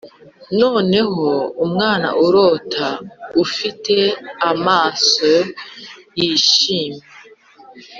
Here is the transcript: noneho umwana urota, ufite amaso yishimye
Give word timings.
noneho 0.61 1.25
umwana 1.65 2.07
urota, 2.25 2.87
ufite 3.43 3.95
amaso 4.51 5.31
yishimye 6.19 7.03